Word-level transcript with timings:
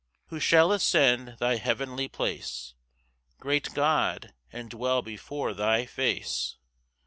1 0.29 0.37
Who 0.37 0.39
shall 0.39 0.71
ascend 0.71 1.35
thy 1.37 1.57
heavenly 1.57 2.07
place, 2.07 2.73
Great 3.39 3.71
God, 3.75 4.33
and 4.51 4.67
dwell 4.67 5.03
before 5.03 5.53
thy 5.53 5.85
face? 5.85 6.57